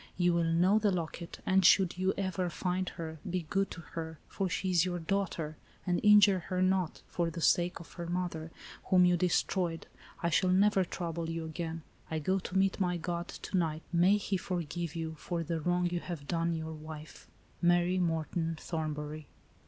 [0.17, 4.17] You will know the locket, and should you ever find her, be good to her,
[4.27, 8.49] for she is your daughter,— and injure her not, for the sake of her mother,
[8.85, 9.85] whom you de stroyed.
[10.23, 11.83] I shall never trouble you again..
[12.09, 13.83] I go to meet my God, to* night.
[13.93, 17.27] May He forgive you for the wrong you have done your wife.
[17.61, 19.27] "Mary Morton Thornbury."